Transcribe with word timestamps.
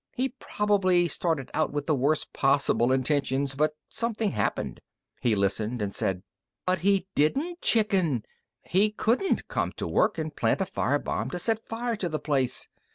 He 0.15 0.29
probably 0.29 1.07
started 1.07 1.51
out 1.53 1.71
with 1.71 1.85
the 1.85 1.93
worst 1.93 2.33
possible 2.33 2.91
intentions, 2.91 3.53
but 3.53 3.75
something 3.87 4.31
happened...." 4.31 4.81
He 5.21 5.35
listened 5.35 5.79
and 5.79 5.93
said: 5.93 6.23
"But 6.65 6.79
he 6.79 7.05
didn't 7.13 7.61
chicken! 7.61 8.25
He 8.63 8.89
couldn't 8.89 9.47
come 9.47 9.73
to 9.73 9.87
work 9.87 10.17
and 10.17 10.35
plant 10.35 10.59
a 10.59 10.65
fire 10.65 10.97
bomb 10.97 11.29
to 11.29 11.37
set 11.37 11.67
fire 11.67 11.95
to 11.97 12.09
the 12.09 12.17
place!... 12.17 12.67